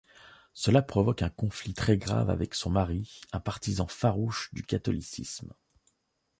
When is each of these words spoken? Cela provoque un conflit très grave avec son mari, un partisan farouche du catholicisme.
Cela 0.55 0.81
provoque 0.81 1.21
un 1.21 1.29
conflit 1.29 1.75
très 1.75 1.95
grave 1.95 2.31
avec 2.31 2.55
son 2.55 2.71
mari, 2.71 3.21
un 3.33 3.39
partisan 3.39 3.85
farouche 3.85 4.49
du 4.51 4.63
catholicisme. 4.63 5.53